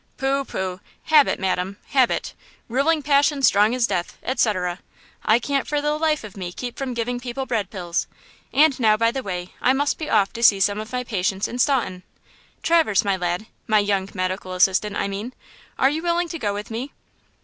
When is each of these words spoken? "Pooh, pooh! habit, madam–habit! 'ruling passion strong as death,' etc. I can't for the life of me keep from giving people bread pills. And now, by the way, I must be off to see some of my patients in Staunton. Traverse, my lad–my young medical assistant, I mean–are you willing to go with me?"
"Pooh, 0.17 0.43
pooh! 0.45 0.79
habit, 1.03 1.39
madam–habit! 1.39 2.33
'ruling 2.67 3.03
passion 3.03 3.43
strong 3.43 3.75
as 3.75 3.85
death,' 3.85 4.17
etc. 4.23 4.79
I 5.23 5.37
can't 5.37 5.67
for 5.67 5.79
the 5.79 5.95
life 5.95 6.23
of 6.23 6.35
me 6.35 6.51
keep 6.51 6.75
from 6.75 6.95
giving 6.95 7.19
people 7.19 7.45
bread 7.45 7.69
pills. 7.69 8.07
And 8.51 8.79
now, 8.79 8.97
by 8.97 9.11
the 9.11 9.21
way, 9.21 9.53
I 9.61 9.73
must 9.73 9.99
be 9.99 10.09
off 10.09 10.33
to 10.33 10.41
see 10.41 10.59
some 10.59 10.79
of 10.79 10.91
my 10.91 11.03
patients 11.03 11.47
in 11.47 11.59
Staunton. 11.59 12.01
Traverse, 12.63 13.05
my 13.05 13.15
lad–my 13.15 13.77
young 13.77 14.09
medical 14.15 14.53
assistant, 14.53 14.95
I 14.95 15.07
mean–are 15.07 15.91
you 15.91 16.01
willing 16.01 16.29
to 16.29 16.39
go 16.39 16.51
with 16.51 16.71
me?" 16.71 16.93